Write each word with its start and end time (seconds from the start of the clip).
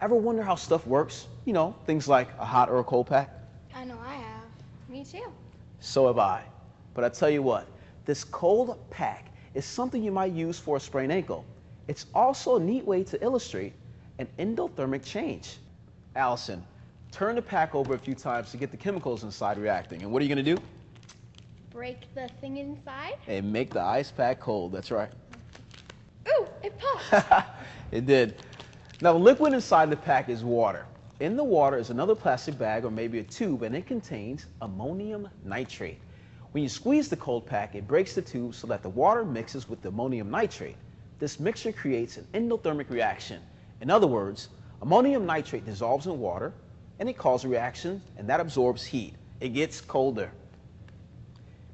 Ever 0.00 0.14
wonder 0.14 0.42
how 0.42 0.54
stuff 0.54 0.86
works? 0.86 1.28
You 1.44 1.52
know, 1.52 1.74
things 1.86 2.08
like 2.08 2.28
a 2.38 2.44
hot 2.44 2.68
or 2.68 2.78
a 2.78 2.84
cold 2.84 3.06
pack? 3.06 3.30
I 3.74 3.84
know 3.84 3.98
I 4.04 4.14
have. 4.14 4.44
Me 4.88 5.04
too. 5.04 5.32
So 5.80 6.06
have 6.08 6.18
I. 6.18 6.42
But 6.94 7.04
I 7.04 7.08
tell 7.08 7.30
you 7.30 7.42
what, 7.42 7.66
this 8.04 8.24
cold 8.24 8.78
pack 8.90 9.30
is 9.54 9.64
something 9.64 10.02
you 10.02 10.12
might 10.12 10.32
use 10.32 10.58
for 10.58 10.76
a 10.76 10.80
sprained 10.80 11.12
ankle. 11.12 11.44
It's 11.88 12.06
also 12.14 12.56
a 12.56 12.60
neat 12.60 12.84
way 12.84 13.04
to 13.04 13.22
illustrate 13.22 13.72
an 14.18 14.28
endothermic 14.38 15.04
change. 15.04 15.58
Allison, 16.16 16.64
turn 17.10 17.34
the 17.34 17.42
pack 17.42 17.74
over 17.74 17.94
a 17.94 17.98
few 17.98 18.14
times 18.14 18.50
to 18.50 18.56
get 18.56 18.70
the 18.70 18.76
chemicals 18.76 19.22
inside 19.22 19.58
reacting. 19.58 20.02
And 20.02 20.10
what 20.10 20.22
are 20.22 20.24
you 20.24 20.34
going 20.34 20.44
to 20.44 20.54
do? 20.54 20.60
Break 21.70 22.12
the 22.14 22.28
thing 22.40 22.58
inside. 22.58 23.14
And 23.26 23.52
make 23.52 23.70
the 23.70 23.80
ice 23.80 24.10
pack 24.10 24.40
cold. 24.40 24.72
That's 24.72 24.90
right. 24.90 25.10
Ooh, 26.28 26.46
it 26.62 26.72
popped. 26.78 27.48
it 27.90 28.06
did. 28.06 28.36
Now, 29.00 29.12
the 29.12 29.18
liquid 29.18 29.52
inside 29.52 29.90
the 29.90 29.96
pack 29.96 30.28
is 30.28 30.44
water. 30.44 30.86
In 31.18 31.34
the 31.34 31.42
water 31.42 31.76
is 31.76 31.90
another 31.90 32.14
plastic 32.14 32.56
bag 32.56 32.84
or 32.84 32.92
maybe 32.92 33.18
a 33.18 33.24
tube, 33.24 33.62
and 33.62 33.74
it 33.74 33.86
contains 33.86 34.46
ammonium 34.62 35.28
nitrate. 35.44 36.00
When 36.52 36.62
you 36.62 36.68
squeeze 36.68 37.08
the 37.08 37.16
cold 37.16 37.44
pack, 37.44 37.74
it 37.74 37.88
breaks 37.88 38.14
the 38.14 38.22
tube 38.22 38.54
so 38.54 38.68
that 38.68 38.82
the 38.82 38.88
water 38.88 39.24
mixes 39.24 39.68
with 39.68 39.82
the 39.82 39.88
ammonium 39.88 40.30
nitrate. 40.30 40.76
This 41.18 41.40
mixture 41.40 41.72
creates 41.72 42.18
an 42.18 42.26
endothermic 42.34 42.88
reaction. 42.88 43.42
In 43.80 43.90
other 43.90 44.06
words, 44.06 44.50
ammonium 44.80 45.26
nitrate 45.26 45.64
dissolves 45.64 46.06
in 46.06 46.20
water, 46.20 46.52
and 47.00 47.08
it 47.08 47.18
causes 47.18 47.46
a 47.46 47.48
reaction, 47.48 48.00
and 48.16 48.28
that 48.28 48.38
absorbs 48.38 48.84
heat. 48.84 49.14
It 49.40 49.48
gets 49.48 49.80
colder. 49.80 50.30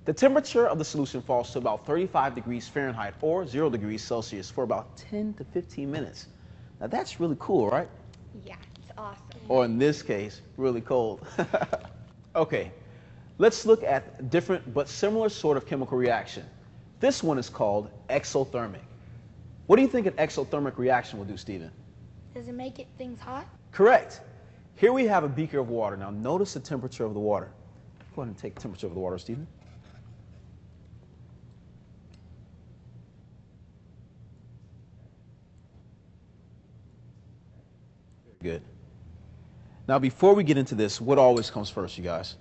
The 0.07 0.15
temperature 0.15 0.67
of 0.67 0.79
the 0.79 0.85
solution 0.87 1.21
falls 1.21 1.53
to 1.53 1.59
about 1.59 1.85
35 1.85 2.35
degrees 2.35 2.67
Fahrenheit 2.67 3.15
or 3.21 3.47
0 3.47 3.69
degrees 3.69 4.03
Celsius 4.03 4.51
for 4.51 4.65
about 4.65 4.97
10 4.97 5.35
to 5.35 5.45
15 5.45 5.91
minutes. 5.91 6.29
Now 6.81 6.87
that's 6.87 7.21
really 7.21 7.37
cool, 7.39 7.69
right? 7.69 7.89
Yeah, 8.45 8.57
it's 8.79 8.93
awesome. 8.97 9.41
Or 9.49 9.65
in 9.65 9.79
this 9.79 10.03
case, 10.03 10.41
really 10.57 10.81
cold. 10.81 11.27
okay, 12.37 12.73
let's 13.39 13.67
look 13.67 13.83
at 13.85 14.31
different 14.31 14.73
but 14.73 14.89
similar 14.89 15.29
sort 15.29 15.57
of 15.57 15.67
chemical 15.67 15.99
reaction. 15.99 16.45
This 17.01 17.23
one 17.23 17.39
is 17.39 17.49
called 17.49 17.91
exothermic. 18.09 18.81
What 19.67 19.77
do 19.77 19.83
you 19.83 19.89
think 19.89 20.07
an 20.07 20.15
exothermic 20.15 20.79
reaction 20.79 21.19
will 21.19 21.27
do, 21.27 21.37
Stephen? 21.37 21.71
Does 22.35 22.49
it 22.49 22.55
make 22.55 22.79
it 22.79 22.89
things 22.99 23.21
hot? 23.21 23.47
Correct. 23.73 24.21
Here 24.77 24.93
we 24.93 25.05
have 25.07 25.25
a 25.25 25.29
beaker 25.29 25.59
of 25.59 25.69
water. 25.69 25.97
Now 25.97 26.11
notice 26.11 26.55
the 26.55 26.61
temperature 26.61 27.05
of 27.05 27.15
the 27.15 27.21
water. 27.21 27.51
Go 28.15 28.23
ahead 28.23 28.29
and 28.29 28.39
take 28.39 28.55
the 28.55 28.63
temperature 28.63 28.87
of 28.87 28.95
the 28.95 29.01
water, 29.01 29.19
Stephen. 29.19 29.47
Good. 38.43 38.63
Now, 39.87 39.99
before 39.99 40.35
we 40.35 40.45
get 40.45 40.57
into 40.57 40.75
this, 40.75 41.01
what 41.01 41.19
always 41.19 41.51
comes 41.51 41.69
first, 41.69 41.99
you 41.99 42.05
guys? 42.05 42.37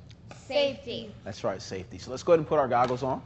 Safety. 0.47 1.13
That's 1.23 1.43
right, 1.43 1.61
safety. 1.61 1.97
So 1.97 2.11
let's 2.11 2.23
go 2.23 2.33
ahead 2.33 2.39
and 2.39 2.47
put 2.47 2.59
our 2.59 2.67
goggles 2.67 3.03
on. 3.03 3.21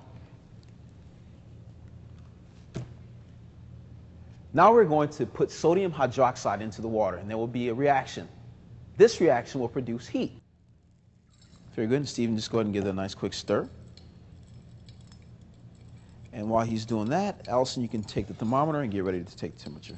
Now 4.53 4.71
we're 4.71 4.85
going 4.85 5.09
to 5.09 5.25
put 5.25 5.49
sodium 5.49 5.91
hydroxide 5.91 6.61
into 6.61 6.81
the 6.81 6.87
water, 6.87 7.17
and 7.17 7.29
there 7.29 7.37
will 7.37 7.47
be 7.47 7.69
a 7.69 7.73
reaction. 7.73 8.27
This 8.97 9.19
reaction 9.19 9.59
will 9.59 9.67
produce 9.67 10.07
heat. 10.07 10.39
Very 11.75 11.87
good. 11.87 11.97
And 11.97 12.09
Stephen, 12.09 12.35
just 12.35 12.51
go 12.51 12.59
ahead 12.59 12.67
and 12.67 12.73
give 12.73 12.85
it 12.85 12.89
a 12.89 12.93
nice 12.93 13.15
quick 13.15 13.33
stir. 13.33 13.67
And 16.31 16.49
while 16.49 16.65
he's 16.65 16.85
doing 16.85 17.09
that, 17.09 17.47
Allison, 17.47 17.81
you 17.81 17.89
can 17.89 18.03
take 18.03 18.27
the 18.27 18.33
thermometer 18.33 18.81
and 18.81 18.91
get 18.91 19.03
ready 19.03 19.23
to 19.23 19.37
take 19.37 19.57
temperature. 19.57 19.97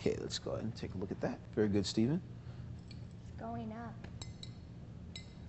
Okay, 0.00 0.16
let's 0.18 0.38
go 0.38 0.52
ahead 0.52 0.64
and 0.64 0.74
take 0.74 0.94
a 0.94 0.96
look 0.98 1.10
at 1.10 1.20
that. 1.20 1.38
Very 1.54 1.68
good, 1.68 1.84
Stephen. 1.84 2.22
It's 2.88 3.38
going 3.38 3.70
up. 3.72 3.92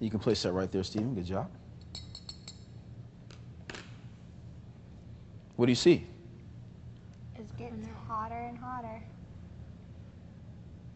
You 0.01 0.09
can 0.09 0.19
place 0.19 0.43
that 0.43 0.51
right 0.51 0.69
there, 0.69 0.83
Stephen. 0.83 1.15
Good 1.15 1.25
job. 1.25 1.49
What 5.55 5.67
do 5.67 5.71
you 5.71 5.75
see? 5.77 6.05
It's 7.37 7.53
getting 7.53 7.87
hotter 8.05 8.35
and 8.35 8.57
hotter. 8.57 9.01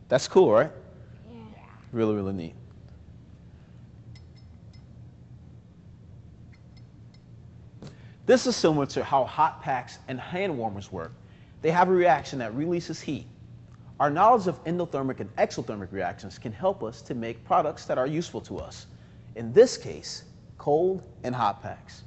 That's 0.09 0.27
cool, 0.27 0.51
right? 0.51 0.71
Yeah. 1.31 1.39
Really, 1.93 2.13
really 2.13 2.33
neat. 2.33 2.55
This 8.25 8.47
is 8.47 8.57
similar 8.57 8.85
to 8.87 9.01
how 9.01 9.23
hot 9.23 9.61
packs 9.61 9.99
and 10.09 10.19
hand 10.19 10.57
warmers 10.57 10.91
work. 10.91 11.13
They 11.61 11.71
have 11.71 11.87
a 11.87 11.93
reaction 11.93 12.39
that 12.39 12.53
releases 12.53 12.99
heat. 12.99 13.27
Our 13.99 14.09
knowledge 14.09 14.47
of 14.47 14.61
endothermic 14.65 15.21
and 15.21 15.33
exothermic 15.37 15.91
reactions 15.91 16.37
can 16.37 16.51
help 16.51 16.83
us 16.83 17.01
to 17.03 17.15
make 17.15 17.45
products 17.45 17.85
that 17.85 17.97
are 17.97 18.07
useful 18.07 18.41
to 18.41 18.57
us. 18.57 18.87
In 19.35 19.53
this 19.53 19.77
case, 19.77 20.23
cold 20.57 21.03
and 21.23 21.33
hot 21.33 21.61
packs. 21.61 22.03